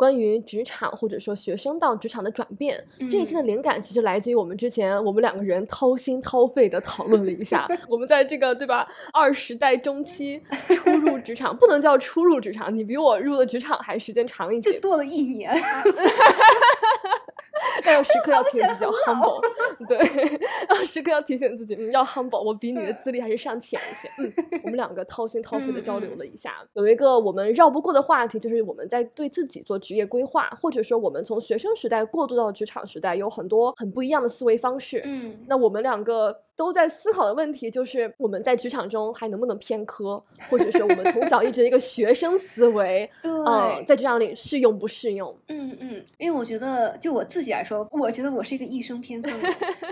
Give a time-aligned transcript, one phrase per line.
[0.00, 15.52] 关于职场或者说学生到职场的转变，这一期的灵感其实来自于我们之前我们两个人掏心掏肺的讨论了一下， 我们在这个对吧二十代中期初入职场，不能叫初入职场，你比我入的职场还时间长一些，多了一年。
[17.84, 19.40] 但要 时刻要提醒自己要 humble，
[19.88, 22.42] 对，要时刻要提醒自己要 humble。
[22.42, 24.08] 我比你的资历还是尚浅一些。
[24.22, 35.02] 嗯，我们两个掏心掏肺的交流了一下，有一个我们绕不过的话题，就是我们在对自己做职业规划，或者说我们从学生时代过渡到职场时代，有很多很不一样的思维方式。
[35.04, 36.42] 嗯，那我们两个。
[36.60, 45.34] 都在思考的问题就是我们在职场中还能不能偏科，或者说我们从小一直一个学生思维， 嗯，在职场里适用不适用？
[45.48, 49.30] 嗯嗯，因为我觉得就我自己来说，我觉得我是一个一生偏科，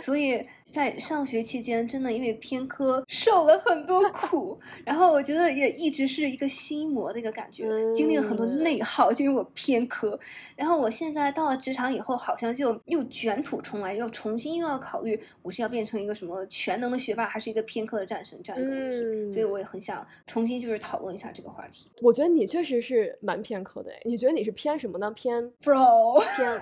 [0.03, 0.47] 所以。
[0.71, 10.19] 在上学期间，真的因为偏科受了很多 苦，然后我觉得也一直是一个心魔的一个感觉，经历了很多内耗，就因为我偏科。
[10.57, 19.33] 然后我现在到了职场以后，好像就又卷土重来，又重新又要考虑我是要变成一个什么全能的学霸，还是一个偏科的战神这样一个问题。
[19.33, 21.91] 所以我也很想重新就是讨论一下这个话题。
[22.03, 25.11] 我觉得你确实是蛮偏科的，你觉得你是偏什么呢？
[25.13, 26.61] 偏 pro 偏？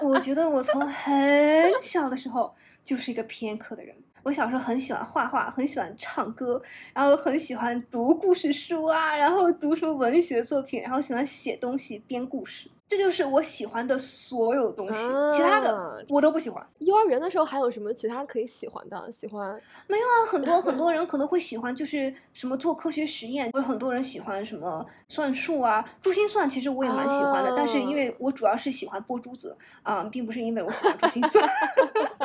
[0.02, 2.54] 我觉得我从很小的时候。
[2.84, 3.94] 就是一个偏科的人。
[4.22, 6.60] 我小时候很喜欢画画，很喜欢唱歌，
[6.92, 12.70] 然后很喜欢读故事书啊，然后读什么文学作品，然后喜欢写东西、编故事。
[12.86, 15.00] 这就是我喜欢的所有东西，
[15.32, 16.62] 其他的我都不喜欢。
[16.80, 19.10] 幼儿园的时候还有什么其他可以喜欢的？
[19.12, 20.16] 喜欢没有啊？
[20.28, 26.50] 很多很 多人可能会喜欢，就是什么做科学实验，或者很多人喜欢什么算术啊，珠心算。
[26.50, 31.48] 其实我也蛮喜欢的，但是因为我主要是喜欢拨珠子啊，并不是因为我喜欢珠心算。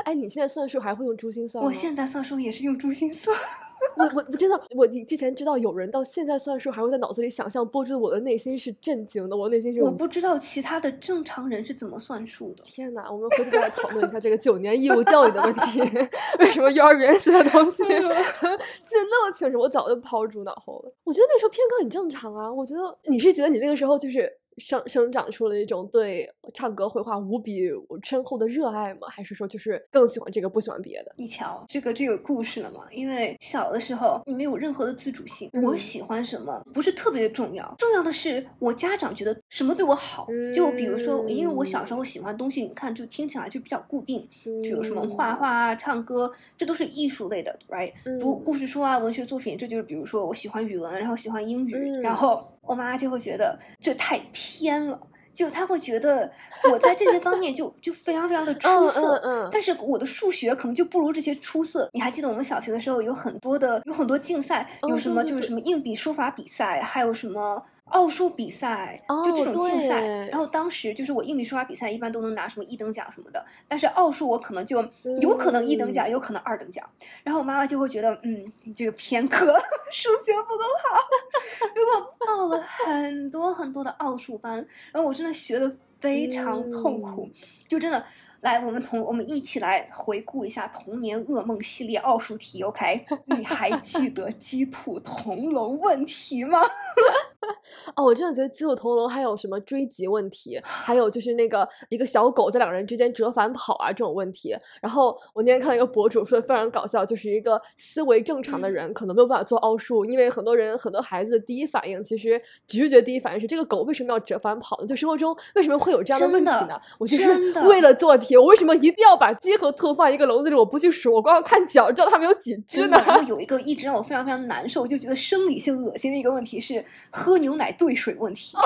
[0.00, 1.68] 哎，你现在算数还会用珠心算吗？
[1.68, 3.36] 我现在算数也是用珠心算。
[3.96, 9.36] 我我我真的，我你之前知道有人到现在算数还会在脑子里想象拨珠，我的内心是震惊的。
[9.36, 12.64] 我内心是我不知道其他的正常人是怎么算数的。
[12.64, 15.80] 天哪，我们回头再来讨论一下这个九年义务教育的问题。
[16.40, 19.58] 为什么幼儿园学的东西记得那么清楚？
[19.60, 20.92] 我早就抛诸脑后了。
[21.04, 22.52] 我觉得那时候偏科很正常啊。
[22.52, 24.30] 我觉得你是觉得你那个时候就是。
[24.58, 27.70] 生生长出了一种对唱歌绘画无比
[28.02, 29.08] 深厚的热爱吗？
[29.10, 31.14] 还是说就是更喜欢这个不喜欢别的？
[31.16, 32.86] 你瞧，这个这有故事了嘛？
[32.90, 40.26] 因为小的时候你没有任何的自主性，我喜欢什么不是特别的重要，重要的是我家长觉得什么对我好。
[40.54, 44.28] 就比如说，因为我小时候喜欢东西，你看就听起来就比较固定，
[44.62, 47.92] 比如什么画画啊、唱歌，这都是艺术类的，right？
[48.18, 52.44] 读故事书啊、文学作品，这就是比如说我喜欢语文，然后喜欢英语，然后。
[52.68, 55.00] 我妈就会觉得这太偏了，
[55.32, 56.30] 就她会觉得
[56.70, 61.88] 我在这些方面就就非常非常的出色，但是我的数学可能就不如这些出色。
[61.92, 67.64] 你还记得我们小学的时候有很多的有很多竞赛，有什么就是什么硬笔书法比赛，还有什么。
[67.90, 74.82] 奥数比赛就这种竞赛，然后当时就是我英语书法比赛一般都能拿什么一等奖什么的，但是奥数我可能就
[75.20, 76.88] 有可能一等奖，有可能二等奖。
[77.22, 79.46] 然后我妈妈就会觉得，嗯，你这个偏科，
[79.92, 80.98] 数学不够好。
[81.74, 84.56] 如果报了很多很多的奥数班，
[84.92, 87.28] 然后我真的学的非常痛苦，
[87.66, 88.04] 就真的。
[88.40, 93.04] 来，我们同我们一起来回顾一下童年噩梦系列奥数题，OK？
[93.36, 96.60] 你还记得鸡兔同笼问题吗？
[97.94, 104.56] 哦，我真的觉得鸡兔同笼还有什么追击问题，还有就是那个一个小狗在两个人之间折返跑啊这种问题。
[104.82, 114.86] 然后我那天看到一个博主说的非常搞笑，就是一个思维正常的人可能没有办法做奥数，因为很多人很多孩子的第一反应其实直觉第一反应是这个狗为什么要折返跑呢？
[114.86, 116.80] 就生活中为什么会有这样的问题呢？
[116.98, 118.36] 我就是为了做题。
[118.36, 120.56] 我为什么一定要把鸡和兔放一个笼子里？
[120.56, 123.02] 我不去数，我光要看脚，知道它们有几只呢？
[123.06, 126.84] 然后有一个一直让我非常非常难受，就觉得生理性恶心的一个问题是
[127.28, 128.56] 喝牛奶兑水问题。
[128.58, 128.62] 你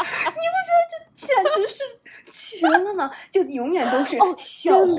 [0.00, 1.78] 不觉得这简直是
[2.60, 3.10] 绝了吗？
[3.30, 4.96] 就永远都是小红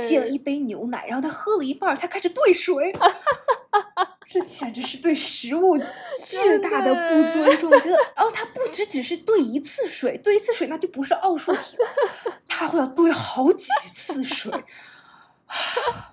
[0.00, 2.94] 接了一杯牛奶，然后他喝了一半，他开始兑水。
[4.28, 7.68] 这简直是对食物巨大的不尊重！
[7.70, 11.88] 我觉得，哦，他不只只是兑一次水，兑一次水那就不是奥数题了，
[12.46, 14.52] 他会要兑好几次水。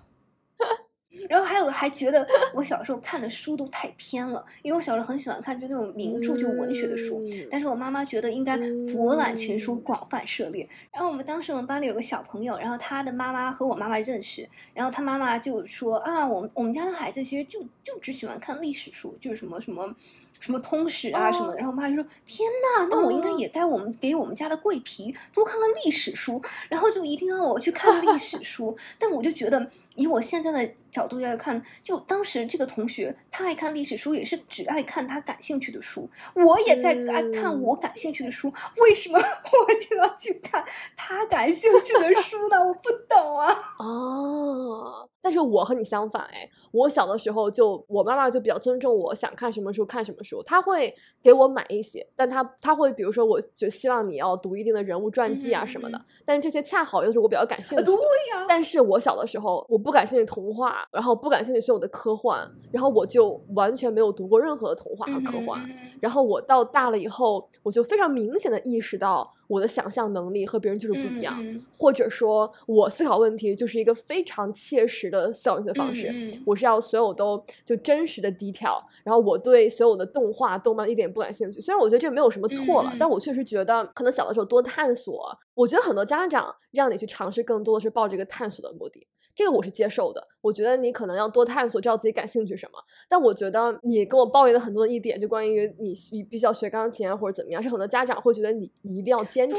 [1.30, 8.58] 然后还有还觉得我小时候看的书都太偏了，因为我小时候很喜欢看就那种名著就文学的书，但是我妈妈觉得应该
[8.94, 10.68] 博览群书，广泛涉猎。
[10.92, 19.96] 然后我们当时我们班里有个小朋友，然后他的妈妈和我妈妈认识，然后他妈妈就说啊，我们我们家的孩子其实就就只喜欢看历史书，就是什么什么。
[20.40, 26.40] 什么通史啊什么的，然后我妈就说：“天呐，那我应该也该我们给我们家的桂皮多看看历史书，
[26.70, 29.72] 然后就一定要我去看历史书。”但我就觉得。
[29.98, 36.10] 以我现在的角度要看，就当时这个同学，他爱看历史书，也是只爱看他感兴趣的书。
[36.36, 40.64] 我也在爱看我感兴趣的书，为什么 我就要去看
[40.96, 42.64] 他感兴趣的书呢？
[42.64, 43.54] 我不懂啊。
[43.80, 57.84] 哦，但是我和你相反，哎，我小的时候就我妈妈就比较尊重我想看什么书看什么书，她会给我买一些，但她她会比如说，我就希望你要读一定的人物传记啊什么的，但这些恰好又是我比较感 兴趣。
[57.84, 58.46] 对呀。
[58.48, 59.88] 但是我小的时候我。
[59.88, 65.66] 不感兴趣童话，然后不感兴趣所有的科幻，然后我就完全没有读过任何的童话和科幻。
[66.02, 69.34] 然后我到大了以后，我就非常明显的意识到。
[69.48, 71.42] 我的想象能力和别人就是不一样，
[71.78, 76.14] 或者说，我思考问题就是一个非常切实的思考问题的方式。
[76.46, 81.62] 我是要所有都就真实的低调，然后我对所有的动画、动漫一点不感兴趣。
[81.62, 85.38] 虽然我觉得这没有什么错了，但我确实觉得可能小的时候多探索。
[85.54, 89.08] 我觉得很多家长让你去尝试，更多的是抱着一个探索的目的。
[89.38, 92.80] 这个我是接受的，我觉得你可能要多探索，知道自己感兴趣什么。
[93.08, 99.56] 但我觉得你跟我抱怨的很多的一点，就关于你你必须要学钢琴啊，或者怎么样，是很多家长会觉得你你一定要坚持，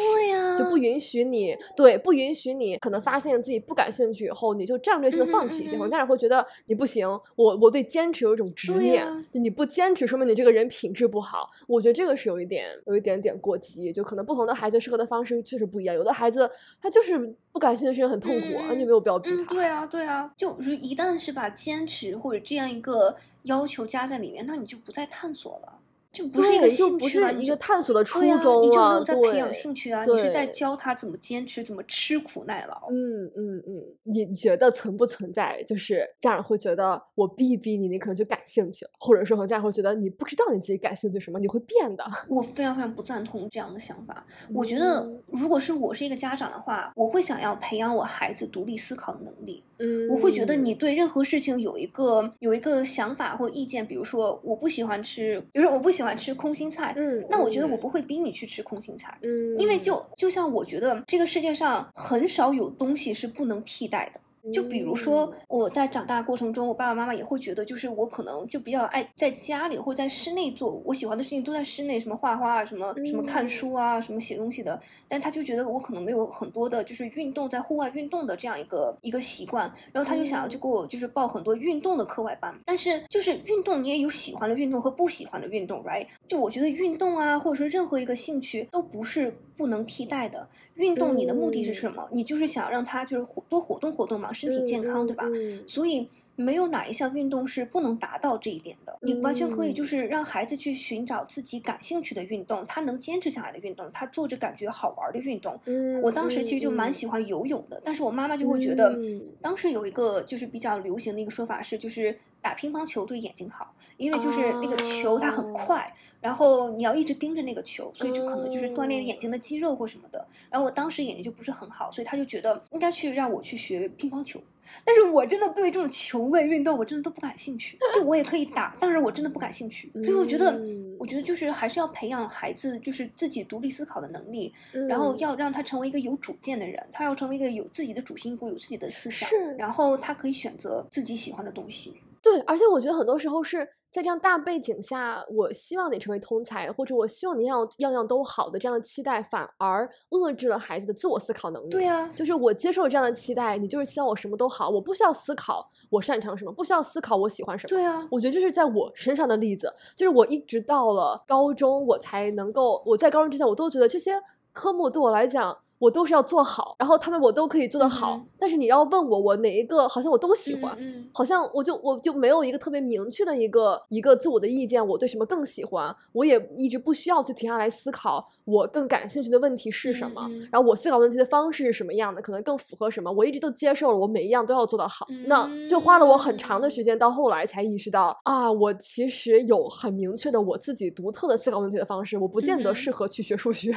[0.58, 5.75] 就不允许你对，不允许你可能发现自己不感兴趣以后，你就战略性的放弃一些。
[5.75, 11.48] 很多家长会觉得你不行，我我对坚持有一种执念，就你不坚持，说明你这个人品质不好。
[11.69, 16.50] 我觉得这个是有一点有一点点过激，就可能不同的孩子适合的方式确实不一样，有的孩子
[16.82, 17.16] 他就是
[17.52, 19.54] 不感兴趣，事情很痛苦啊，你没有必要逼他。
[19.54, 25.77] 对对啊，对啊，就如一旦是把坚持或者这样一个要求加在里面，那你就不再探索了。
[26.10, 28.37] 就不是一个兴趣了，一个探索的初衷啊！
[28.62, 30.05] 你就没有在培养兴趣啊！
[30.05, 32.88] 你是在教他怎么坚持，怎么吃苦耐劳。
[32.90, 35.62] 嗯嗯嗯，你觉得存不存在？
[35.64, 42.05] 就是家长会觉得我逼一逼你，你可能就感兴趣了，或者说家长会觉得你不知道你自己感兴趣什么，你会变的。
[42.28, 44.26] 我非常非常不赞同这样的想法。
[44.54, 49.62] 我觉得，如果是我是一个家长的话，我会想要培养我孩子独立思考的能力。
[49.81, 56.95] 嗯，我会觉得你对任何事情有一个有一个想法或意见，比如说我不喜欢吃，比如说我不喜欢吃空心菜。
[56.97, 64.21] 嗯，那我觉得我不会逼你去吃空心菜，嗯，因为就就像我觉得这个世界上很少有东西是不能替代的。
[64.53, 74.79] 就比如说，我在长大过程中，我爸爸妈妈也会觉得，就是我可能就比较爱在家里或者在室内做我喜欢的事情，都在室内，什么画画啊，什么什么看书啊，什么写东西的。
[75.09, 82.55] 但他就觉得我可能没有很多的，就是运动在户外运动的这样一个一个习惯，然后他就想要就给我就是报很多运动的课外班。
[82.65, 86.06] 但是就是运动，你也有喜欢的运动和不喜欢的运动，right？
[86.27, 90.49] 就我觉得运动啊，或者说任何一个兴趣都不是不能替代的。
[90.76, 92.08] 运动你的目的是什么？
[92.12, 94.32] 你就是想让他就是活多活动活动嘛。
[94.32, 95.26] 身体健康，对吧？
[95.66, 96.08] 所以
[96.38, 98.96] 没有哪一项运动是不能达到这一点的。
[99.02, 105.58] 你完全可以就是让孩子去寻找自己感兴趣的运动，他能坚持下来的运动，他做着感觉好玩的运动。
[106.00, 108.96] 我当时其实就蛮喜欢游泳的，但是我妈妈就会觉得，
[109.43, 120.25] 当时有一个就是比较流行的一个说法是，就是打乒乓球对眼睛好，因为就是那个球它很快，然后你要一直盯着那个球，所以就可能就是锻炼眼睛的肌肉或什么的。
[120.49, 124.40] 然后我当时眼睛就不是很好，所以他就觉得应该去让我去学乒乓球。
[124.84, 129.90] 但是我真的对这种球类运动我真的都不感兴趣，就我也可以打，但是我真的不感兴趣。
[130.02, 130.60] 所以我觉得，
[130.98, 134.52] 我觉得就是还是要培养孩子就是自己独立思考的能力，
[134.88, 141.94] 然后要让他成为一个有主见的人，他要成为一个有自己的主心骨、有自己的思想，然后他可以选择自己喜欢的东西。
[142.20, 143.68] 对，而且我觉得很多时候是。
[143.90, 151.71] 在这样大背景下，我希望你成为通才，或者我希望你要样样都好的这样的期待，反而遏制了孩子的自我思考能力。
[151.71, 157.68] 对呀，就是我接受这样的期待，你就是希望我什么都好，我不需要思考我擅长什么，不需要思考我喜欢什么。
[157.68, 165.57] 对呀，我觉得这是在我身上的例子，就是我一直到了高中，我才能够，我在高中之前，我都觉得这些科目对我来讲。
[165.78, 170.76] 我都是要做好，然后他们我都可以做得好，但是你要问我，我哪一个好像我都喜欢，
[171.12, 186.68] 好像我就我就没有一个特别明确的一个一个自我的意见，我对什么更喜欢，我也一直不需要去停下来思考我更感兴趣的问题是什么，然后我思考问题的方式是什么样的，可能更符合什么，我一直都接受了，我每一样都要做到好，那就花了我很长的。
[186.68, 193.73] 时间，到后来才意识到啊，我其实有很明确的我自己独特的思考问题的方式，我不见得适合去学数学，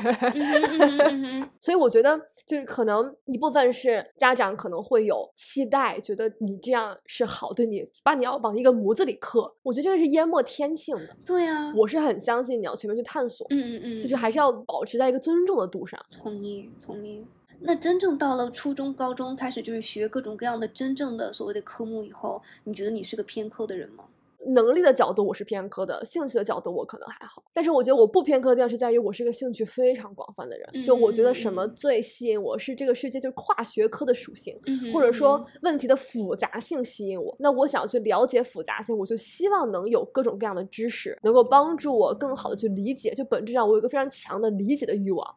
[1.59, 1.90] 所以我。
[1.91, 9.53] 觉得就是可能一部分是家长可能会有期待，觉得你这样是好，对你把你要往一个模子里刻。
[9.61, 11.15] 我觉得这个是淹没天性的。
[11.25, 13.45] 对呀，我是很相信你要全面去探索。
[13.49, 15.99] 嗯嗯嗯，就是还是要保持在一个尊重的度上。
[16.11, 17.27] 同意同意。
[17.63, 24.05] 那真正到了初中、高中，开始就是学各种各样的真正的所谓的科目以后，你觉得你是个偏科的人吗？
[24.53, 27.43] 能力的角度我是偏科的，兴趣的角度我可能还好。
[27.53, 30.83] 但是我觉得我不偏科的地方是在于我是一个兴趣非常广泛的人。
[30.83, 34.57] 就我觉得什么最吸引我是这个世界就是跨学科的属性，
[34.93, 37.35] 或者说问题的复杂性吸引我。
[37.39, 43.13] 那我想去了解复杂性，我就希望能有各种各样的知识，能够帮助我更好的去理解。
[43.13, 45.35] 就本质上我有一个非常强的理解的欲望。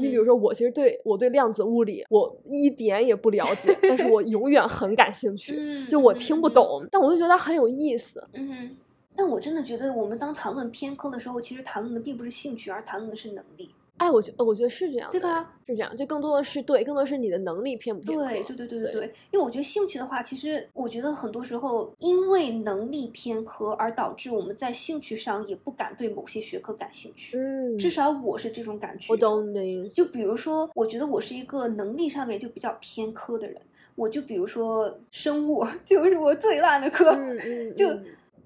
[0.00, 5.86] 你比如说我其实对我对量子物理我一点也不了解，但是我永远很感兴趣。
[5.86, 8.22] 就我听不懂，但我就觉得它很有意思。
[8.38, 8.76] 嗯哼，
[9.16, 13.70] 但我真的觉得，我们当谈论偏科的时候，其实谈论的并不是兴趣，而谈论的是能力。
[13.98, 15.56] 哎，我觉我觉得是这样，对吧？
[15.66, 19.12] 是这样，就更多的是对，更多是你的能力偏不偏对，对，对，对，对，对。
[19.32, 27.36] 因为我觉得兴趣的话，其实我觉得很多时候因为能力偏科而导致我们在兴趣上也不敢对某些学科感兴趣。
[27.38, 29.12] 嗯，至少我是这种感觉。
[29.12, 29.92] 我懂你的意思。
[29.92, 33.60] 就比如说，我觉得我是一个能力上面就比较偏科的人。
[33.96, 37.10] 我就比如说生物， 就是我最烂的科。
[37.10, 37.74] 嗯嗯。
[37.74, 37.88] 就。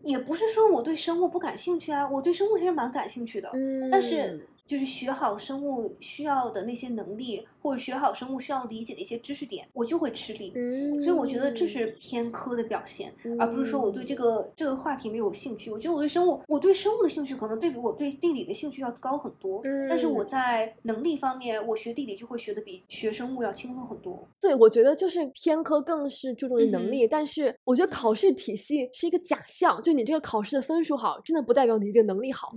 [0.03, 3.51] 也不是说我对生物不感兴趣啊，我对生物其实蛮感兴趣的，
[3.91, 4.49] 但是。
[4.65, 10.53] 就是学好生物需要的那些能力，或者学好生物需要理解的一些知识点，我就会吃力。
[11.01, 15.71] 所以我觉得这是偏科的表现，而不是说我对这个这个话题没有兴趣。
[15.71, 19.63] 我觉得我对生物，我对生物的兴趣可能对比我对地理的兴趣要高很多。
[19.89, 24.27] 但是我在能力方面，我学地理就会学的比学生物要轻松很多。
[24.41, 32.53] 对，我觉得就是偏科更是注重于能力，但是我觉得考试体系是一个假象，就你这个考试的分数好，真的不代表你一定能力好。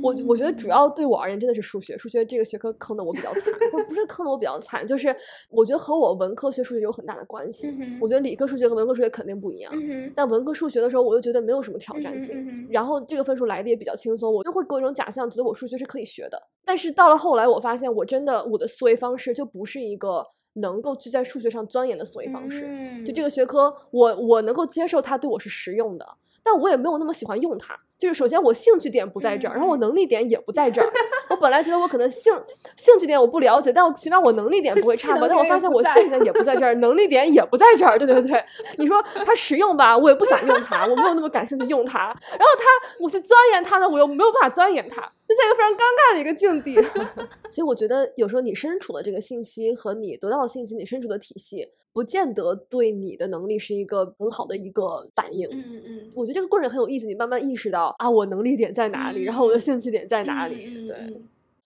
[0.00, 1.56] 我我觉得主要对我而言，真的。
[1.56, 5.14] 是数学，数学这个学科坑的我比较惨，不不是坑的我比较惨，就是
[5.50, 7.76] 我觉得和我文科学数学有很大的关系。
[8.00, 9.72] 我觉得理科数学和文科数学肯定不一样，
[10.14, 16.40] 但文科数学的时候，我又觉得没有什么挑战性，然后这个分数来的也比较轻松，我就会给我一种假象，觉得我数学是可以学的。
[16.64, 20.24] 但是到了后来，我发现我真的我的思维方式就不是一个
[20.54, 22.68] 能够去在数学上钻研的思维方式。
[23.04, 26.06] 就这个学科，我我能够接受它对我是实用的，
[26.42, 27.78] 但我也没有那么喜欢用它。
[27.98, 30.86] 就是首先我兴趣点不在这儿，然后我能力点也不在这儿。
[31.28, 32.32] 我本来觉得我可能兴
[32.76, 35.26] 兴趣点我不了解，但我起码我能力点不会差吧？
[35.28, 37.98] 但我发现我兴趣点也不在这儿，能力点也不在这儿。
[37.98, 38.44] 对对对，
[38.78, 42.06] 你说它实用吧，我也不想用它，我没有那么感兴趣用它。
[42.06, 46.74] 然后它，我去钻研它呢，我又没有办法钻研它，就在一个非常尴尬的一个境地。
[47.50, 51.66] 所以我觉得有时候你身处的这个信息和你得到的信息，你身处的体系。
[51.96, 55.48] 不见得对你的能力是一个很好的一个反应。
[55.50, 57.06] 嗯嗯嗯，我觉得这个过程很有意思。
[57.06, 60.86] 你慢慢意识到啊，我能力点在哪里，然后我的兴趣点在哪里。
[60.86, 60.94] 对，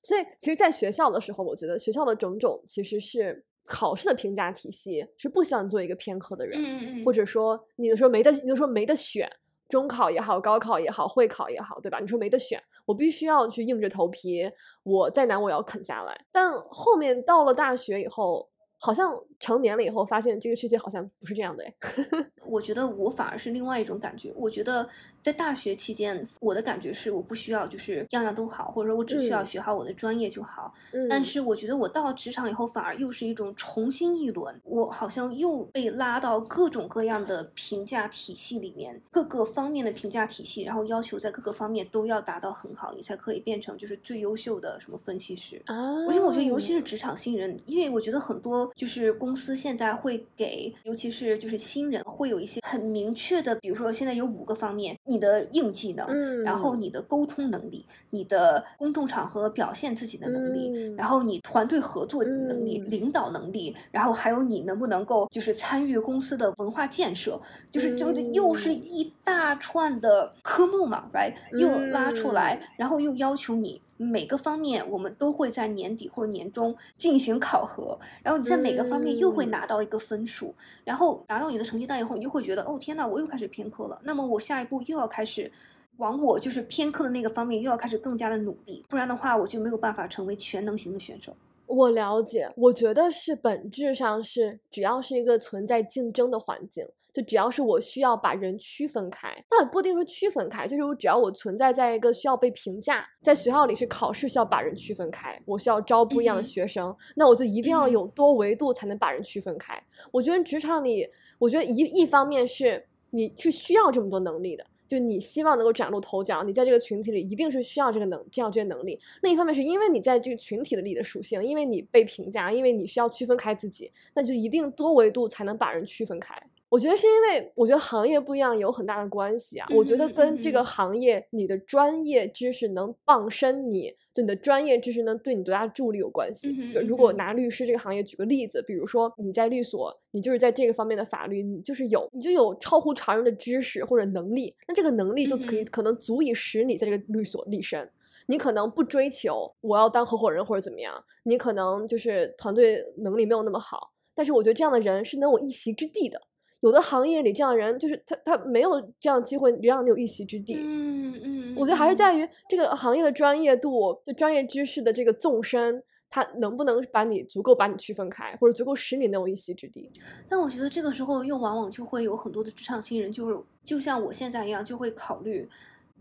[0.04, 7.02] 所以其实，在学校的时候，我觉得学校的种种其实是考试的评价体系是不希望做一个偏科的人。
[7.04, 9.28] 或者说，你的时候没得，你的时候没得选，
[9.68, 11.98] 中考也好，高考也好，会考也好，对吧？
[11.98, 14.48] 你说没得选，我必须要去硬着头皮，
[14.84, 16.16] 我再难我要啃下来。
[16.30, 18.48] 但后面到了大学以后。
[18.82, 21.74] 好像成年了以后，发现这个世界好像不是这样的哎。
[22.46, 24.32] 我觉得我反而是另外一种感觉。
[24.36, 24.86] 我觉得
[25.22, 30.72] 在大学期间，我的感觉是我不需要就是样样都好，或者说我只需要学好我的专业就好。
[31.08, 45.76] 但是我觉得我到了职场以后，反而又是一种重新一轮，我好像又被拉到各种各样的评价体系里面，各个方面的评价体系，然后要求在各个方面都要达到很好，你才可以变成就是最优秀的什么分析师啊。
[46.06, 48.68] 而且我觉得，尤其是职场新人，因为我觉得很多。
[48.74, 71.34] 就是公司现在会给，尤其是就是新人会有一些很明确的，比如说现在有五个方面：你的硬技能，嗯，然后你的沟通能力，你的公众场合表现自己的能力，然后你团队合作能力、领导能力，然后还有你能不能够就是参与公司的文化建设，就是就又是一大串的科目嘛，right？
[71.58, 73.80] 又拉出来，然后又要求你。
[74.02, 80.54] 每个方面，我们都会在年底或者年终进行考核，然后你在每个方面又会拿到一个分数，
[80.84, 84.00] 然后拿到你的成绩单以后，你就会觉得，哦天呐，我又开始偏科了。
[84.04, 85.52] 那么我下一步又要开始
[85.98, 91.36] 往我就是偏科的那个方面又要开始更加的努力，不然的话，我就没有办法成为全能型的选手。
[91.66, 96.88] 我了解，我觉得是本质上是，只要是一个存在竞争的环境。
[97.12, 109.82] 就只要是我需要把人区分开，但不一定说区分开，就是我只要我存在在一个需要被评价，在学校里是考试需要把人区分开，我需要招不一样的学生，那我就一定要有多维度才能把人区分开。
[110.10, 114.64] 我觉得职场里，我觉得一一方面是你是需要这么多能力的。
[114.88, 118.98] 就你希望能够崭露头角，你在这个群体里一定是需要这个能这样这些能力。
[119.22, 126.34] 另一方面是因为你在这个群体的里的属性，因为你被评价，因为你需要区分开自己，那就一定多维度才能把人区分开。
[126.70, 129.66] 我觉得是因为我觉得行业不一样有很大的关系啊。
[129.74, 136.72] 我觉得跟这个行业你的专业知识能傍身你，就你的专业知识能对你多大助力有关系。
[136.72, 147.90] 就如果拿律师这个行业举个例子，比如说你在律所，你就是在这个方面的法律，你就是有你就有超乎常人的知识或者能力，那这个能力就可以可能足以使你在这个律所立身。
[148.26, 156.22] 你可能不追求我要当合伙人或者怎么样，你可能就是团队能力没有那么好，但是我觉得这样的人是能有一席之地的。
[156.60, 160.54] 有的行业里这样人就是他，他没有这样机会让你有一席之地。
[160.58, 169.90] 嗯嗯，我觉得还是在于这个行业的专业度，就专业知识的这个纵深，他能不能把你足够把你区分开，或者足够使你能有一席之地。
[170.28, 175.48] 但我觉得这个时候又往往就会有很多的职场新人，就是就像我现在一样，就会考虑，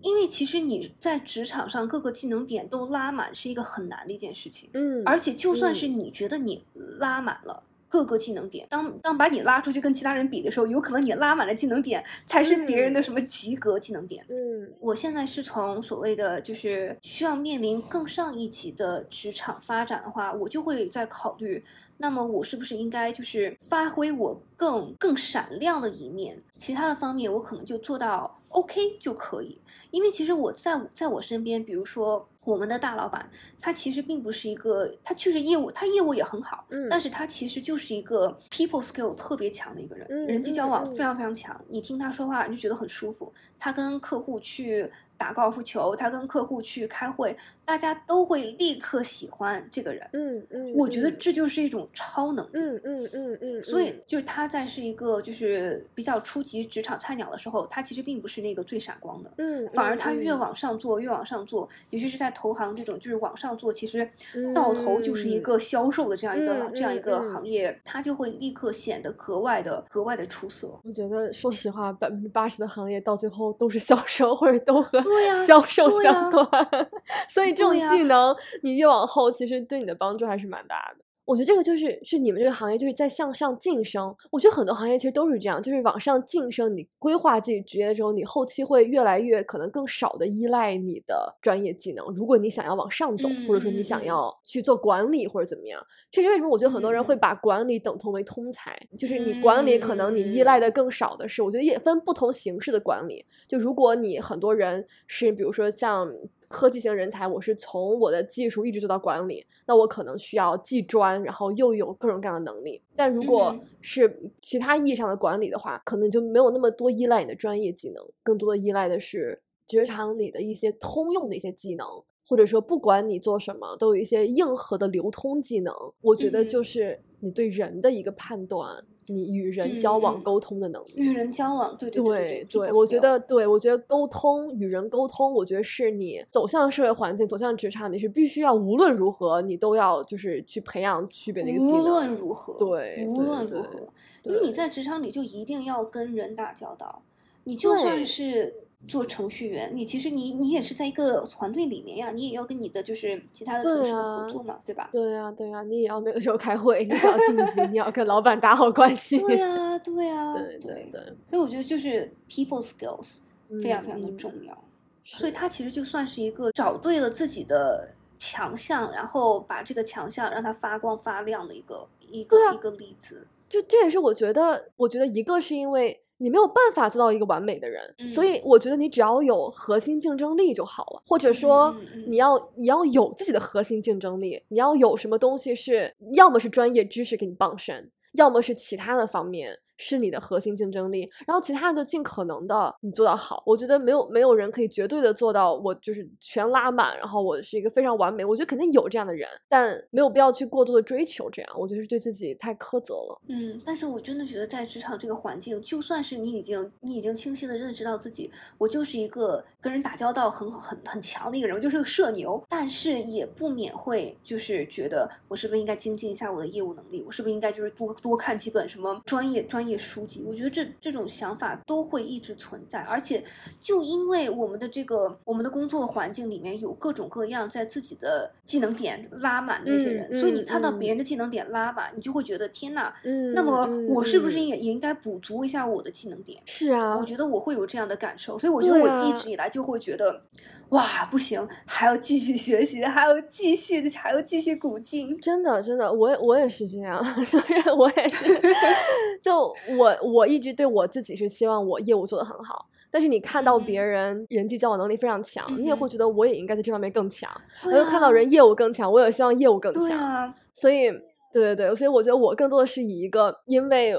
[0.02, 4.70] 因为其实你在职场上各个技能点都拉满是一个很难的一件事情。
[4.74, 6.66] 嗯，而且就算是你觉得你
[7.00, 7.64] 拉满了。
[7.90, 14.24] 各个技能点，当当把你拉出去跟其他人比的时候，有可能你拉满了技能点才是别人的什么及格技能点。
[14.30, 21.64] 嗯，我现在是从所谓的就是需要面临更上一级的职场发展的话，我就会在考虑，
[21.98, 29.60] 那么我是不是应该就是发挥我更更闪亮的一面，其他的方面我可能就做到 OK 就可以。
[29.90, 32.30] 因为其实我在在我身边，比如说。
[32.50, 33.30] 我们的大老板，
[33.62, 44.92] 他其实并不是一个，他确实业务，他业务也很好，嗯，但是他其实就是一个 people skill 特别强的一个人，人际交往非常非常强，你听他说话你就觉得很舒服，他跟客户去。
[45.20, 47.36] 打高尔夫球，他跟客户去开会，
[47.66, 50.10] 大家都会立刻喜欢这个人。
[50.14, 52.52] 嗯嗯，我觉得这就是一种超能力。
[52.54, 53.62] 嗯嗯嗯嗯。
[53.62, 59.32] 所以就是他在是一个就是比较初级职场菜鸟的时候，他其实并不是那个最闪光的。
[59.40, 59.70] 嗯。
[59.74, 64.10] 反而他越往上做，越往上做，尤其是在投行这种就是往上做，其实
[64.56, 70.80] 到头就是一个销售的这样一个这样一个行业，他就会立刻显得格外的格外的出色。
[70.86, 75.04] 我觉得说实话，百分之八十的行业到最后都是销售或者都和。
[75.10, 76.68] 对呀， 销售相关，
[77.28, 81.04] 所以这种技能你越往后，其实对你的帮助还是蛮大的。
[81.30, 84.16] 我觉得这个就是是你们这个行业就是在向上晋升。
[84.32, 86.76] 我觉得很多行业其实都是这样，就是往上晋升。
[86.76, 92.04] 你规划自己职业的时候，你后期会越来越可能更少的依赖你的专业技能。
[92.16, 96.50] 如果你想要往上走，或者说你想要去做管理或者怎么样，这是为什么？
[96.50, 103.24] 我觉得很多人会把管理等同为通才，就是你管理可能你依赖的更少的是，我觉得也分不同形式的管理。
[103.48, 106.12] 就如果你很多人是比如说像。
[106.50, 112.82] 科技型人才，我是从我的技术一直做到管理，那我可能需要既专，然后又有各种各样的能力。
[112.96, 121.86] 但如果是其他意义上的管理的话，可能就没有那么多依赖你的专业技能，更多的依赖的是职场里的一些通用的一些技能，
[122.28, 125.74] 或者说不管你做什么，都有一些硬核的流通技能。
[126.02, 128.84] 我觉得就是你对人的一个判断。
[129.10, 141.74] 你与人交往沟通的能力，与人交往，对对对对，我觉得，对我觉得沟通与人沟通，我觉得是你走向社会环境、走向职场，你是必须要无论如何，你都要就是去培养区别的一个技能。
[141.74, 143.80] 无论如何，对，无论如何，
[144.24, 147.02] 因为你在职场里就一定要跟人打交道，
[147.44, 148.69] 你就算是。
[148.88, 154.90] 做程序员，你其实你你也是在一个团队里面呀，你也要跟你的就是其他的同事合作嘛，对吧？
[154.92, 159.20] 对呀，对呀，你也要那个时候开会，你要晋级，你要跟老板打好关系。
[159.20, 161.02] 对呀， 对呀，对对对。
[161.30, 163.20] 所以我觉得就是 people skills
[163.62, 164.58] 非常非常的重要。
[165.04, 173.28] 所以他其实就算是一个找对了自己的强项，然后把这个强项让它发光发亮的一个一个一个例子。
[173.50, 176.00] 就这也是我觉得，我觉得一个是因为。
[176.22, 181.74] 你没有办法做到一个完美的人，所以我觉得你只要有核心竞争力就好了，或者说
[182.08, 189.58] 你要你要有自己的核心竞争力，你要有什么东西是要么是专业知识给你傍身，要么是其他的方面。
[189.82, 193.42] 是你的核心竞争力，然后其他的尽可能的你做到好。
[193.46, 198.26] 我觉得没有没有人可以绝对的做到我就是全拉满，然后我是一个非常完美。
[198.26, 201.50] 我觉得肯定有这样的人，但没有必要去过度的追求这样。
[201.58, 203.22] 我觉得是对自己太苛责了。
[203.30, 219.69] 嗯，但是我真的觉得在职场这个环境，就算是你已经你已经清晰的认识到自己，我就是一个跟人打交道很很很强的一个人，我就是个社牛，但是也不免会就是觉得我是不是应该精进一下我的业务能力，我是不是应该就是多多看几本什么专业专业。
[219.70, 220.24] 业书籍。
[220.28, 223.24] 我觉得这这种想法都会一直存在，而且
[223.60, 232.92] 就因为我们的这个我们的工作环境里面有各种各样在自己的技能点拉满的那些人，所以你看到别人的技能点拉满，你就会觉得天呐，
[233.34, 236.42] 那么我是不是也也应该补足一下我的技能点？
[236.46, 240.22] 是啊，我觉得我会有这样的感受，所以我觉得我一直以来就会觉得，
[240.70, 245.18] 哇，不行，还要继续学习，还要继续，还要继续鼓劲。
[245.20, 247.04] 真的，真的，我我也是这样，
[247.78, 248.40] 我也是。
[249.22, 257.30] 就我我一直对我自己是希望我业务做得很好，但是你看到别人人际交往能力非常强，你也会觉得我也应该在这方面更强。
[257.66, 260.34] 我又看到人业务更强，我也希望业务更强。
[260.54, 260.90] 所以，
[261.32, 263.96] 对对对，所以我觉得我更多的是以一个，因为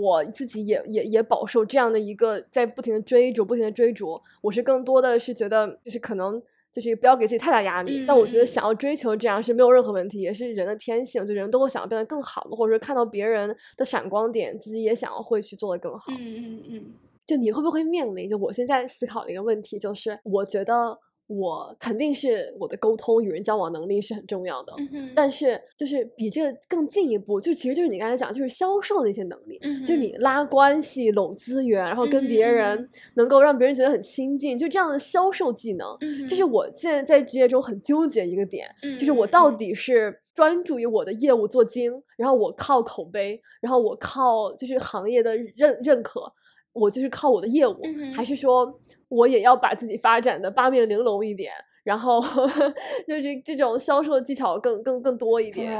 [0.00, 6.42] 我自己也也也饱受这样的一个在不停的追逐，不停的追逐，我是更多的是觉得就是可能。
[6.72, 16.12] 就是不要给自己太大压力，但我觉得想要追求这样是没有任何问题，也是人的天性，就人都会想要变得更好的，或者说看到别人的闪光点，自己也想要会去做的更好。
[16.12, 16.84] 嗯嗯嗯，
[17.26, 18.28] 就你会不会面临？
[18.28, 20.98] 就我现在思考的一个问题，就是我觉得。
[21.28, 24.72] 我肯定是我的沟通与人交往能力是很重要的，
[25.14, 35.86] 但是就是比这更进一步，就其实就是你刚才讲，就是销售的一些能力，就是你拉关系、拢资源，然后跟别人能够让别人觉得很亲近，就这样的销售技能，
[36.26, 38.66] 这是我现在在职业中很纠结一个点，
[38.98, 46.32] 就是我到底是专注于我的业务做精，然后我靠口碑，然后我靠就是行业的认认可，
[46.72, 47.80] 我就是靠我的业务，
[48.14, 48.80] 还是说？
[49.10, 51.50] 我也要把自己发展的八面玲珑一点，
[51.82, 52.20] 然后
[53.08, 55.72] 就是这种销售的技巧更更更多一点。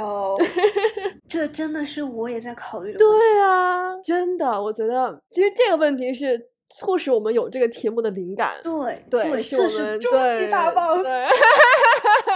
[1.29, 2.97] 这真的是我也在考虑的。
[2.97, 3.07] 对
[3.39, 6.41] 啊，真的，我觉得其实这个问题是
[6.75, 8.55] 促使我们有这个题目的灵感。
[8.63, 11.05] 对对，这是终极大 boss。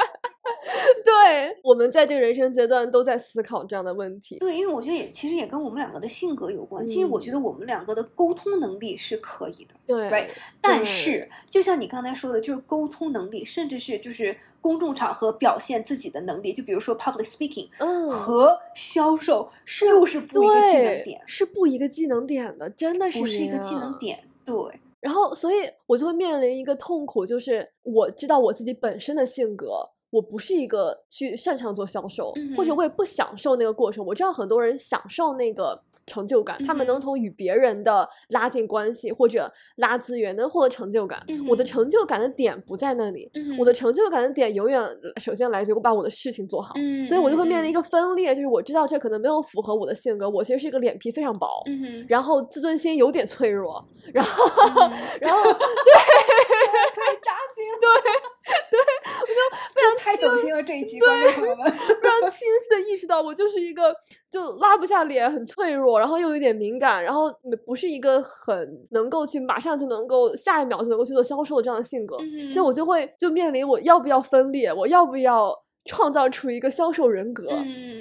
[1.06, 4.38] 对我们在这个人生阶段都在思考这样的问题。
[4.40, 6.88] 对，因为我觉得也其实也跟我们两个的性格有关。
[6.88, 9.76] 其实我觉得我们两个的沟通能力是可以的。
[9.86, 10.30] 对，
[10.62, 19.50] 但是就像你刚才说的，就是沟通能力，甚至是就是公众场合表现自己的能力，就比如说 public speaking，嗯，和销售
[19.86, 24.18] 又是不一个技能点，是不一个技能点的，真的是不是一个技能点。
[24.46, 24.56] 对，
[25.02, 29.90] 然后所以我就会面临一个痛苦，就是我知道我自己本身的性格。
[30.14, 34.06] 我不是一个去擅长做销售，或者我也不享受那个过程。
[34.06, 41.26] 我知道很多人享受那个成就感，他们能从与别人的拉近关系或者拉资源，能获得成就感。
[41.50, 44.80] 我的成就感的点不在那里，我的成就感的点永远
[45.18, 46.76] 首先来自于我把我的事情做好。
[47.04, 50.30] 所以我就会面临一个分裂，就是我知道这可能没有符合我的性格。
[50.30, 51.48] 我其实是一个脸皮非常薄，
[52.08, 54.46] 然后自尊心有点脆弱，然后
[55.20, 55.94] 然后 对，
[56.94, 58.33] 太扎心，对对。
[59.22, 59.34] 我就
[59.74, 63.96] 非常太走心了这一集，观众朋友们非常清晰的意识到，我就是一个
[64.32, 67.32] 就拉不下脸，很脆弱，然后又有点敏感，然后
[67.66, 72.18] 不是一个很能够去马上就能够下一秒就能够去做销售的这样的性格，
[72.50, 75.54] 所以我就会就面临我要不要分裂，我要不要
[75.86, 77.50] 创造出一个销售人格，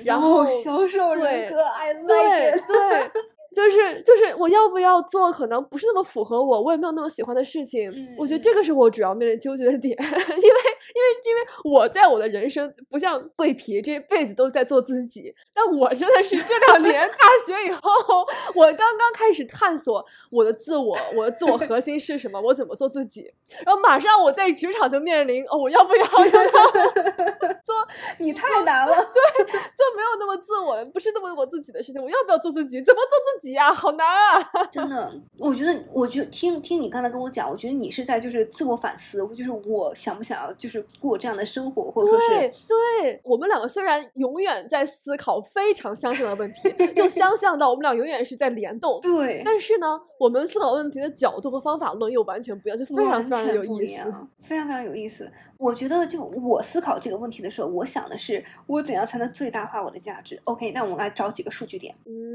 [0.05, 3.11] 然后销售人格，I like it， 对。
[3.55, 7.93] 就是就是，我要不要做可能不是那么符合我，我也没有那么喜欢的事情。
[8.19, 23.33] 我觉得这个是我主要面临纠结的点， 因为因为因为我在我的人生不像桂皮这一辈子都在做自己，但我真的是这两年 大学以后，我刚刚开始探索我的自我，我的自我核心是什么，我怎么做自己，
[23.65, 26.05] 然后马上我在职场就面临哦，我要不要
[27.65, 27.75] 做？
[28.19, 32.81] 你太难了，对，做没有那么自我，不是那么我自己的事情，我要不要做自己？
[32.83, 33.57] 怎么做自己？
[33.57, 34.67] 啊，好难啊！
[34.71, 54.05] 真的，我觉得，我觉得听听你刚才跟我讲，我觉得你是在就是自我反思，就是我想不想要就是过这样的生活，或者说是对我们两个虽然永远在思考非常相像的问题，就相像到我们俩永远是在联动，对，但是呢，我们思考问题的角度和方法论又完全不一样，就非常非常有意思，
[54.39, 55.31] 非常非常有意思。
[55.63, 60.37] 我觉得，就我思考这个问题的时候，我想的是我怎样才能最大化我的价值。
[60.43, 61.95] OK，那我们来找几个数据点，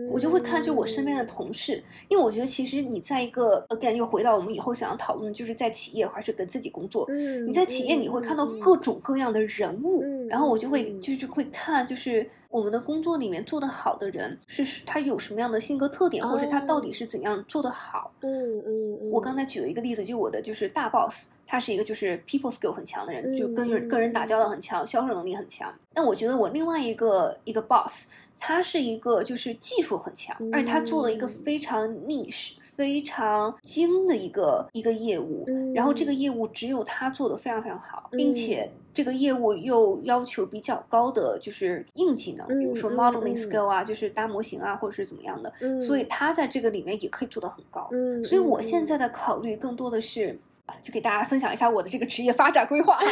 [0.09, 7.05] 我就会看就我身边的同事，因为我觉得其实你在一个 again 又回到我们以后想要讨论，就是在企业还是跟自己工作。
[7.45, 18.13] 你在企业你会看到各种各样的人物，然后我就会就是会看，就是我们的工作里面做得好的人是他有什么样的性格特点，或者他到底是怎样做得好。
[18.21, 19.11] 嗯嗯。
[19.11, 25.73] 我刚才举了一个例子，就我的就是大 boss，他是一个就是 people skill 很强的人，就跟人跟人打交道很强，销售能力很强。
[25.93, 28.07] 但我觉得我另外一个一个 boss。
[28.39, 47.89] 他是一个就是技术很强，而且他做了一个非常 niche、非常精的一个一个业务，然后这个业务只有他做的非常非常好，并且这个业务又要求比较高的就是硬技能，比如说 modeling skill 啊，就是搭模型啊，或者是怎么样的，所以他在这个里面也可以做得很高。
[48.23, 50.39] 所以我现在的考虑更多的是，
[50.81, 52.97] 就给大家分享一下我的这个职业发展规划。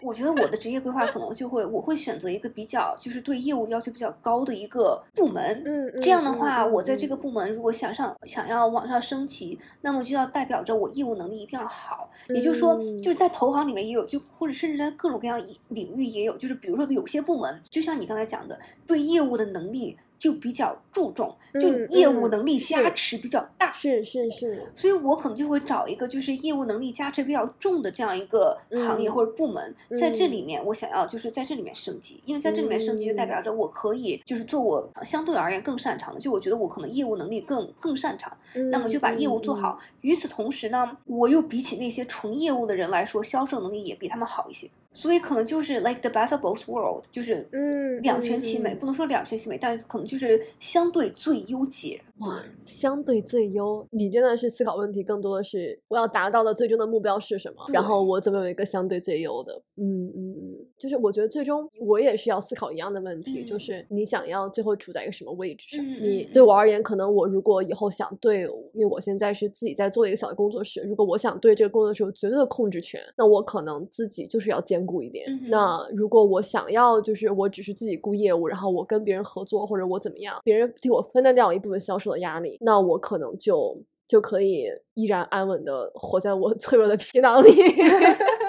[0.00, 5.60] 我觉得我的职业规划可能就会，我会选择一个比较就是对业务要求比较高的一个部门。
[5.66, 12.08] 嗯，这样的话，我在这个部门如果想上想要往上升级，那么就要代表着我业务能力一定要好。
[12.28, 19.98] 也就是说，就是在投行里面也有，就或者甚至在各种各样领域也有，就是比如说有些部门，就像你刚才讲的，对业务的能力。
[20.18, 38.36] 就比较注重，就业务能力加持比较大，是是是，所以我可能就会找一个就是业务能力加持比较重的这样一个行业或者部门，在这里面我想要就是在这里面升级，因为在这里面升级就代表着我可以就是做我相对而言更擅长的，就我觉得我可能业务能力更更擅长，
[38.72, 39.78] 那么就把业务做好。
[40.00, 44.68] 与此同时呢，我又比起那些纯业务的人来说，销售能力也比他们好一些。
[44.90, 52.00] 所以可能就是 like the best of both world，就是嗯两全其美，不能说两全其美，但可能就是相对最优解。
[52.18, 59.62] 哇，相对最优，你真的是思考问题更多的是我要达到的最终的目标是什么，然后我怎么有一个相对最优的？
[59.76, 65.86] 嗯嗯嗯，就是我觉得最终我也是要思考一样的问题，就是你想要最后处在一个什么位置上？
[66.02, 68.40] 你对我而言，可能我如果以后想对，
[68.72, 75.26] 因为我现在是自己在做一个小的工作室，如果我想对这个工作室有绝对的控制权，那我可能自己就是要兼顾一点。
[75.48, 87.50] 那如果我想要，就是我只是自己顾业务，然后我跟别人合作，或者我怎么样，别人替我分担掉一部分销售的压力，那我可能就就可以依然安稳的活在我 脆弱的皮囊里，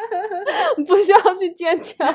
[0.86, 2.08] 不需要去坚强。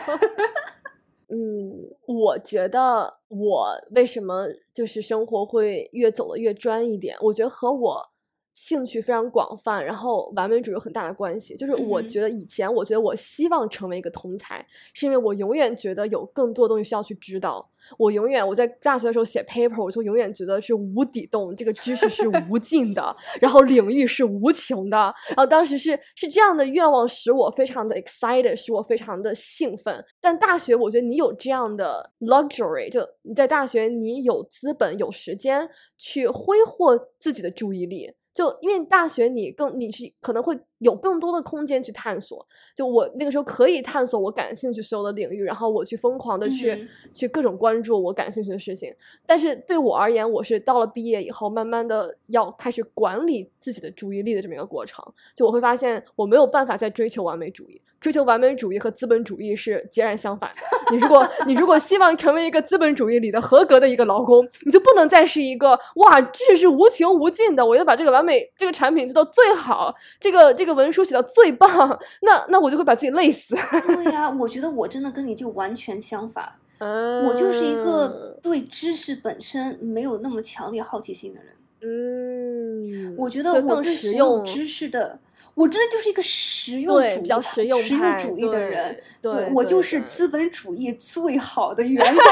[1.28, 7.16] 嗯，我觉得我为什么就是生活会越走的越专一点？
[7.20, 8.13] 我觉得和我。
[8.54, 11.56] 兴趣非常广泛，然后完美主义有很大的关系。
[11.56, 17.68] 就是我觉得以前，我觉得我希望成为一个通才，是因为我永远觉得有更多东西需要去知道。
[17.98, 24.96] 我永远我在大学的时候写 paper，我就永远觉得是无底洞，这个知识是无尽的，然后领域是无穷的。
[24.96, 30.02] 然后当时是是这样的愿望使我非常的 excited，使我非常的兴奋。
[30.18, 38.14] 但大学，我觉得你有这样的 luxury，就你在大学，你有资本、有时间去挥霍自己的注意力。
[38.34, 40.58] 就因为大学，你更你是可能会。
[40.84, 48.94] 有更多的空间去探索，就我那个时候可以探索我感兴趣所有的领域，然后我去疯狂的去去各种关注我感兴趣的事情。
[49.24, 55.02] 但是对我而言，我是到了毕业以后，慢慢的要开始管理自己的注意力的这么一个过程。
[55.34, 60.50] 就我会发现，我没有办法再追求完美主义，追求完美主义和资本主义是截然相反。
[60.92, 70.73] 你如果你如果希望成为一个资本主义里的合格的一个劳工，你就不能再是一个哇，知识是无穷无尽的，我要把这个完美这个产品做到最好，这个这个。
[70.74, 73.56] 文书写到最棒， 那那我就会把自己累死。
[73.86, 76.52] 对呀， 我觉得我真的跟你就完全相反。
[76.80, 81.54] 我就是一个对知识本身没有那么强烈好奇心的人。
[81.86, 85.18] 嗯，我觉得我对所有知识的，
[85.54, 89.00] 我真的就是一个实用主义、比较实用实用主义的人。
[89.22, 92.24] 对，我就是资本主义最好的员工。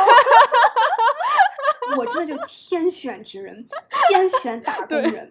[1.99, 3.67] 我真的就天选之人，
[4.09, 5.31] 天选打工人。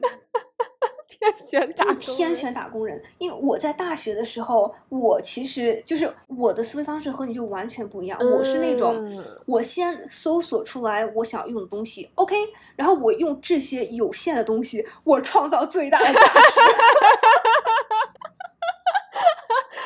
[1.50, 8.20] 选就天选打工人，因为我在大学的时候，我其实就是我的思维方式和你就完全不一样。
[8.20, 12.36] 我是那种，我先搜索出来我想要用的东西，OK，
[12.76, 16.22] 然后我用这些有限的东西，我创造最大的价值。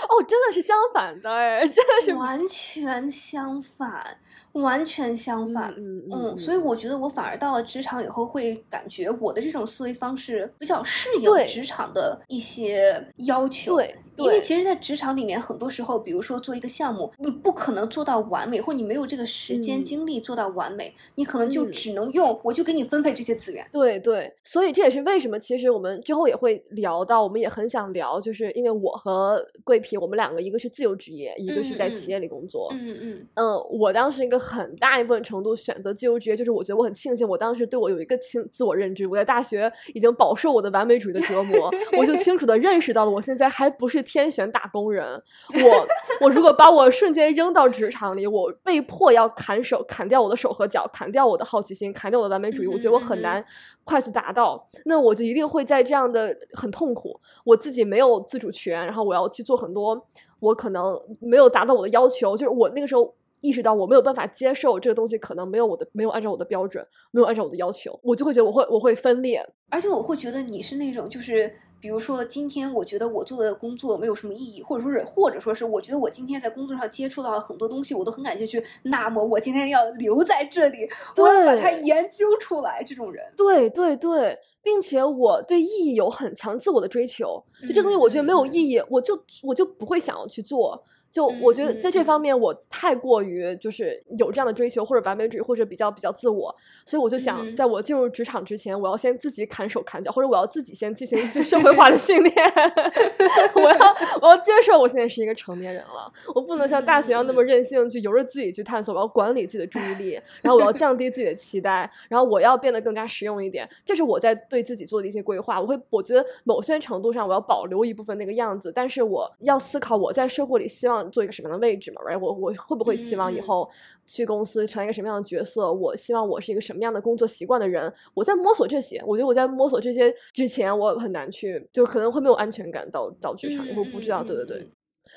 [0.07, 4.17] 哦，真的是相反的哎，真的是完全相反，
[4.55, 5.73] 完全相反。
[5.77, 13.77] 嗯嗯，所以我觉得我反而到了职场以后，会感觉我的这种思维方式比较适应职场的一些要求。
[13.77, 13.95] 对。
[14.17, 23.67] 因为其实，在职场里面，很多时候，比如说做一个项目，你不可能做到完美，或者你没有这个时间精力做到完美，你可能就只能用，我就给你分配这些资源。
[23.73, 32.69] 对对，所以这也是为什么，其实我们之后也会聊到，我们也很想聊，就是因为我和桂皮，我我们两个一个是自由职业，一个是在企业里工作。
[32.71, 39.07] 嗯嗯嗯，我当时一个很大一部分程度选择自由职业，就是我觉得我很庆幸，我当时对我有一个清自我认知。
[39.07, 45.05] 我在大学已经饱受我的完美主义的折磨， 我就清楚的认识到了，我现在还不是天选打工人。
[45.53, 53.43] 我我如果把我瞬间扔到职场里，我被迫要砍手，砍掉我的手和脚，砍掉我的好奇心，砍掉我的完美主义，我觉得我很难
[53.83, 54.67] 快速达到。
[54.85, 60.07] 那我就一定会在这样的很痛苦，我自己没有自主权，然后我要去做很多
[60.39, 71.53] 我可能没有达到我的要求，就是我那个时候意识到我没有办法接受这个东西，可能没有我的没有按照我的标准，没有按照我的要求，我就会觉得我会我会分裂，而且我会觉得你是那种就是。
[71.81, 78.63] 比如说，今天我觉得我做的工作没有什么意义，或者说是，或者说是，我觉得我今天在工作上接触到了很多东西，我都很感兴趣。
[78.81, 80.77] 那么，我今天要留在这里，
[81.17, 82.81] 我要把它研究出来。
[82.83, 87.43] 这种人，对对对，并且我对意义有很强自我的追求。
[87.61, 90.81] 就这东西，我觉得没有意义，我就我就不会想要去做。
[91.15, 96.53] 就我觉得在这方面，我太过于就是有这样的追求，或者完美主义，或者比较比较自我，
[96.85, 102.35] 所以我就想，在我进入职场之前，我要先自己砍手砍脚，或者我要自己先进行一些社会化的训练。
[103.55, 108.93] 我要我要接受我现在是一个成年人了，我不能像大学一样那么任性，去由着自己去探索。
[108.93, 113.65] 我要管理自己的注意力，然后我要降低自己的期待，然后我要变得更加实用一点。
[113.85, 115.61] 这是我在对自己做的一些规划。
[115.61, 121.04] 我会我觉得某些程度上，我要保留一部分那个样子，但是我要思考我在社会里希望。
[121.11, 122.19] 做一个什么样的位置嘛？right？
[122.19, 123.69] 我我会不会希望以后
[124.05, 125.71] 去公司成为一个什么样的角色？
[125.71, 127.93] 我希望我是一个什么样的工作习惯的人？
[128.13, 129.01] 我在摸索这些。
[129.05, 134.23] 我觉得我在摸索这些之前，我很难去，就可能会没有安全感到到职场，因为不知道。
[134.23, 134.69] 对对对。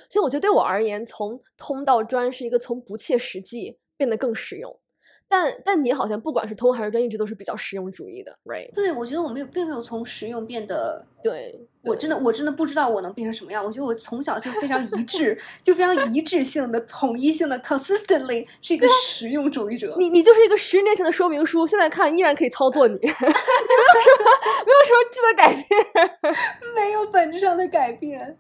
[0.09, 4.78] 所以我觉得对我而言，从通到专是一个从不切实际变得更实用。
[5.29, 8.73] 但但你好像不管是通还是专，一直都是比较实用主义的，right？
[8.75, 11.05] 对，我觉得我没有，并没有从实用变得。
[11.21, 13.65] 对，我真的，我真的不知道我能变成什么样。
[13.65, 19.97] 我觉得我从小就非常一致， 就非常一致性的、统一性的，consistently 是一个实用主义者。
[19.99, 23.29] 你你就是一个十年前的说明书，现在看依然可以操作你， 没有什么
[24.65, 26.11] 没有什么质的改变，
[26.77, 28.39] 没有本质上的改变。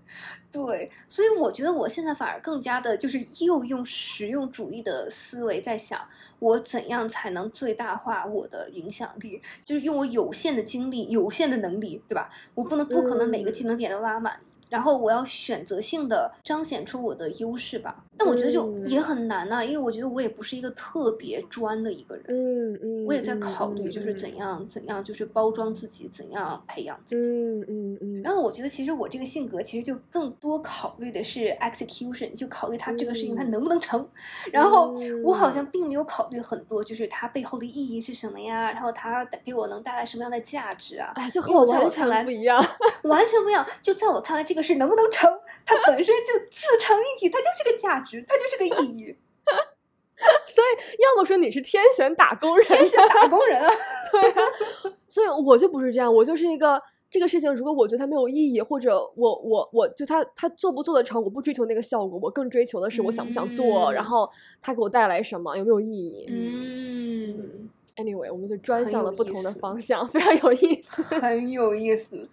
[0.67, 6.01] 对，所以我觉得我现在反而更加的，就是又用实用主义的思维在想，
[6.39, 12.31] 我怎样才能最大化我的影响力，就是用我有限的精力、有限的能力，对吧？
[12.55, 14.39] 我不能不可能每个技能点都拉满。
[14.69, 28.23] 然后我要选择性的彰显出我的优势吧，但我觉得就也很难呐，因为我觉得我也不是一个特别专的一个人，嗯嗯，我也在考虑就是怎样怎样就是包装自己，怎样培养自己，嗯嗯嗯。
[28.23, 34.07] 然后我觉得其实我这个性格其实就更多考虑的是 execution，就考虑他这个事情他能不能成，
[34.53, 41.13] 然后我好像并没有考虑很多就是它背后的意义是什么呀，然后它给我能带来什么样的价值啊？
[41.17, 42.65] 哎，就和我完全不一样，
[43.05, 43.67] 完全不一样。
[43.83, 44.63] 就在我看来，这个。
[44.63, 45.31] 事能不能成？
[45.65, 49.17] 它本身就自成一体，它就是个价值，它就是个意义。
[50.47, 53.71] 所以，要么说你是天选打工人，天选打工人啊。
[54.83, 64.29] 对，所以我就不是这样，我就是一个这个事情，如果我觉得它没有意义，或者我我我就他他做不做得成，我不追求那个效果，我更追求的是我想不想做，然后
[64.61, 66.27] 它给我带来什么，有没有意义？
[66.29, 67.71] 嗯。
[67.97, 72.29] Anyway，我们就专向了不同的方向， 非常有意思，很有意思。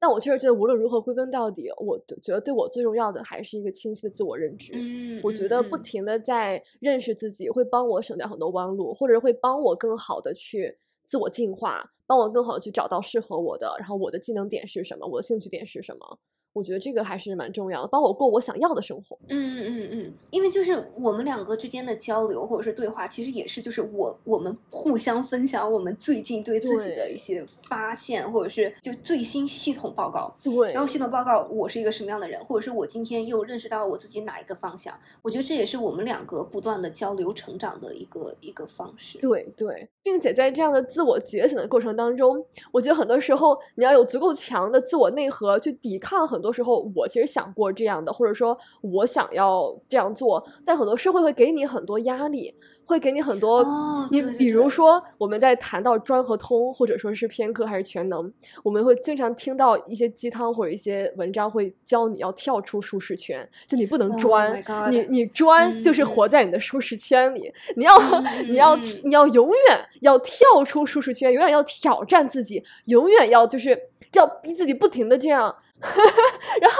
[0.00, 4.72] 但我确实觉得，无论如何归根到底，我觉得对我最重要的还是一个清晰的自我认知。
[4.74, 16.18] 嗯，我觉得不停的在认识自己，会帮我省掉很多弯路，或者会帮我更好的去自我进化，帮我更好的去找到适合我的，然后我的技能点是什么，我的兴趣点是什么。
[16.52, 19.16] 我觉得这个还是蛮重要的，帮我过我想要的生活。
[19.28, 30.34] 嗯嗯嗯，因为就是我们两个之间的交流或者是对话，其实也是就是我我们互相分享我们最近对自己的一些发现，或者是就最新系统报告。
[30.42, 34.92] 对，然后系统报告我是一个什么样的人，或者是我今天又认识到我自己哪一个方向。
[35.22, 39.18] 我觉得这也是我们两个不断的交流成长的一个一个方式。
[39.18, 46.47] 对对，并且在这样的自我觉醒的过程当中，我觉得很多时候你要有足够强的自我内核去抵抗很多。
[46.52, 53.64] 时候，我其实想过这样的，或者说我想要这样做，但很多社会会给你很多压力，会给你很多。
[54.10, 58.32] 你比如说，我们在谈到专和通，或者说是偏科还是全能，
[58.62, 64.50] 我们会经常听到一些鸡汤或者一些文章会教你要跳出舒适圈，就你不能专，
[64.90, 67.98] 你你专就是活在你的舒适圈里，你要
[68.48, 73.78] 你要你要永远要跳出舒适圈，永远要挑战自己，永远要就是
[74.14, 75.54] 要逼自己不停的这样。
[76.60, 76.76] 然后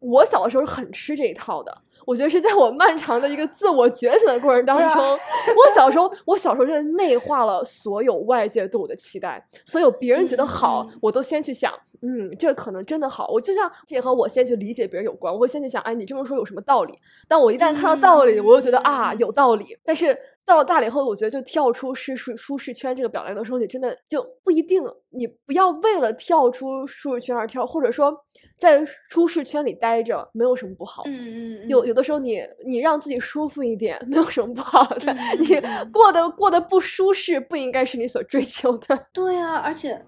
[0.00, 5.02] 我小的时候是很吃这一套的，我觉得是在我漫长的一个自我觉醒的过程当中，
[5.56, 13.28] 我小时候，我小时候真的内化了所有外界对我的期待，所有别人觉得好，我都先去想，嗯，这可能真的好。
[13.28, 16.98] 我就像这也和我先去理解别人有关，我会先去想，哎，你这么说有什么道理？
[17.28, 19.76] 但我一旦看到道理，我就觉得啊，有道理。
[19.84, 20.18] 但是。
[20.50, 24.82] 到了大理后，我觉得就跳出舒适舒适圈这个表达的时候，你真的就不一定。
[25.10, 28.12] 你不要为了跳出舒适圈而跳，或者说
[28.58, 31.04] 在舒适圈里待着没有什么不好。
[31.06, 31.68] 嗯嗯。
[31.68, 35.14] 有有的时候你你让自己舒服一点，没有什么不好的。
[35.38, 35.60] 你
[35.92, 39.06] 过得过得不舒适，不应该是你所追求的。
[39.12, 40.04] 对啊，而且。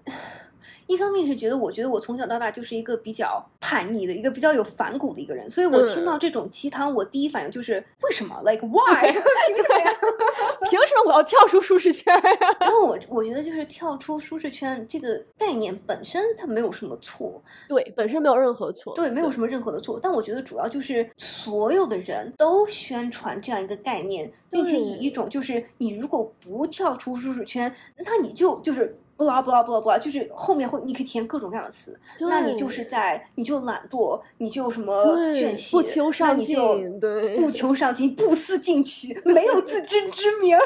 [0.87, 9.11] 一方面是觉得，我觉得我从小到大就是一个比较叛逆的一个比较有反骨的一个人，所以我听到这种鸡汤，我第一反应就是为什么？Like why？
[10.69, 12.37] 凭什么我要跳出舒适圈呀？
[12.59, 19.99] 然后我我觉得就是跳出舒适圈这个概念本身它没有什么错，对，本身没有任何错，对，没有什么任何的错。
[20.01, 27.73] 但我觉得主要就是所有的人都宣传这样一个概念，并且以一种就是你如果不跳出舒适圈，
[28.05, 28.97] 那你就就是。
[29.15, 36.99] 不啦不啦不啦不啦，就是后面会你可以填各种各样的词，那你就是在你就懒惰，你就什么卷席，不求上进，
[37.35, 40.57] 不求上进，不思进取，没有自知之明。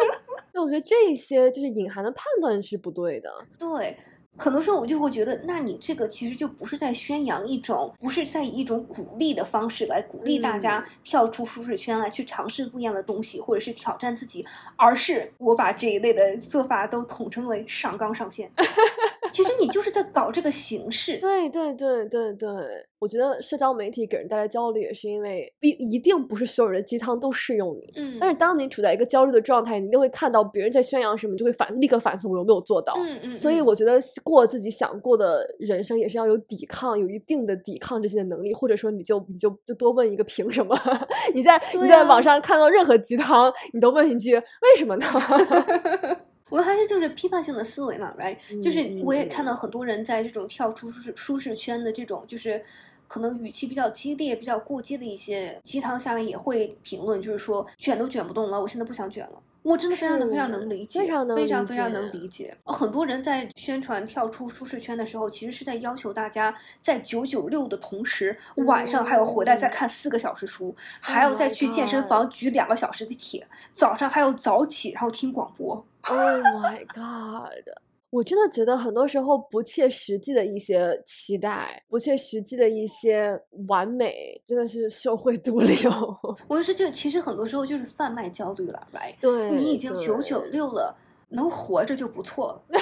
[0.52, 3.30] 那我觉得这些就是隐含的判断是不对的。
[3.58, 3.96] 对。
[4.36, 14.44] 很多时候我就会觉得，那你这个其实就不是在宣扬一种，不是在以一种鼓励的方式来鼓励大家跳出舒适圈来去尝试不一样的东西，或者是挑战自己，
[14.76, 18.50] 而是我把这一类的做法都统称为上纲上线。
[19.34, 21.18] 其实你就是在搞这个形式。
[21.18, 22.48] 对对对对对。
[23.00, 27.92] 我觉得社交媒体给人带来焦虑，也是因为一一定不是所有人的鸡汤都适用你。
[27.96, 32.94] 嗯，但是当你处在一个焦虑的状态，你一定会看到别人在宣扬什么，就会反立刻反思我有没有做到。
[32.96, 33.36] 嗯嗯。
[33.36, 40.74] 所以我觉得过自己想过的人生，也是要有抵抗，有一定的抵抗这些的能力，或者说你就你就就多问一个凭什么？
[41.34, 44.42] 你在你在网上看到任何鸡汤，你都问一句为
[44.78, 45.06] 什么呢？
[46.56, 48.36] 我还是就是批判性的思维嘛，right？
[48.62, 52.62] 就是我也看到很多人在这种跳出舒适舒适圈的这种就是。
[53.06, 59.42] 可能语气比较激烈、比较过激的一些鸡汤下面也会评论，就是说卷都卷不动了，我现在不想卷了。
[59.64, 62.54] 我真的非常的非常能理解，非常非常非常能理解。
[62.64, 75.86] 很多人在宣传跳出舒适圈的时候，其实是在要求大家在九九六的同时，晚上还要回来再看四个小时书，还要再去健身房举两个小时的铁，早上还要早起然后听广播。
[76.02, 76.18] Oh
[76.60, 77.66] my god！
[78.14, 83.36] 我真的觉得很多时候不切实际的一些期待，不切实际的一些
[83.66, 86.16] 完美，真的是社会毒 瘤。
[86.46, 89.14] 我是就其实很多时候就是贩卖焦虑了，right？
[89.20, 90.96] 对，你已经九九六了，
[91.30, 92.62] 能活着就不错了。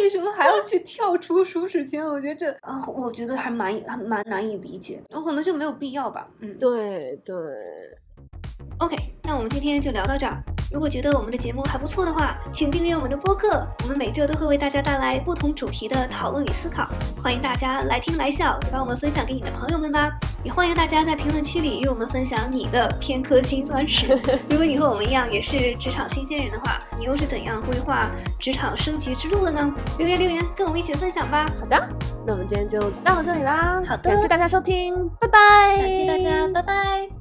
[0.00, 2.06] 为什么还要去跳出舒适圈？
[2.06, 5.02] 我觉得这啊，我觉得还蛮还蛮难以理解。
[5.10, 6.30] 我可能就没有必要吧。
[6.38, 7.34] 嗯，对对。
[8.78, 10.40] OK，那我们今天就聊到这儿。
[10.70, 13.66] 如果觉得我们的节目还不错的话，请订阅我们的播客。
[13.82, 16.86] 我们每周都会为大家带来不同主题的讨论与思考，
[17.22, 20.10] 欢迎大家来听来笑，也帮我们分享给你的朋友们吧。
[20.44, 24.08] 也欢迎大家在评论区里与我们分享你的偏科辛酸史。
[24.50, 29.74] 如果你和我们一样也是职场新鲜人的话，你又是怎样规划职场升级之路的呢？
[29.96, 31.50] 留言留言，跟我们一起分享吧。
[31.58, 31.88] 好的，
[32.26, 33.82] 那我们今天就到这里啦。
[33.86, 35.78] 好的，感谢大家收听，拜拜。
[35.78, 37.17] 感谢大家，拜拜。